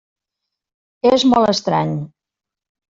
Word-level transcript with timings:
És 1.11 1.27
molt 1.35 1.55
estrany. 1.57 1.95